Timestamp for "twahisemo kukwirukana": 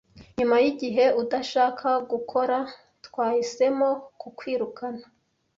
3.05-5.05